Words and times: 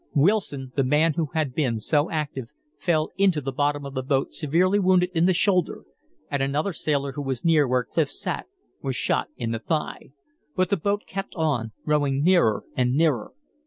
Wilson, 0.15 0.71
the 0.75 0.83
man 0.83 1.13
who 1.13 1.27
had 1.35 1.53
been 1.53 1.79
so 1.79 2.09
active, 2.09 2.47
fell 2.79 3.11
into 3.17 3.39
the 3.39 3.51
bottom 3.51 3.85
of 3.85 3.93
the 3.93 4.01
boat 4.01 4.33
severely 4.33 4.79
wounded 4.79 5.11
in 5.13 5.27
the 5.27 5.31
shoulder, 5.33 5.83
and 6.31 6.41
another 6.41 6.73
sailor 6.73 7.11
who 7.11 7.21
was 7.21 7.45
near 7.45 7.67
where 7.67 7.83
Clif 7.83 8.09
sat, 8.09 8.47
was 8.81 8.95
shot 8.95 9.27
in 9.37 9.51
the 9.51 9.59
thigh. 9.59 10.09
But 10.55 10.71
the 10.71 10.77
boat 10.77 11.03
kept 11.05 11.35
on, 11.35 11.73
rowing 11.85 12.23
nearer 12.23 12.63
and 12.75 12.95
nearer. 12.95 13.33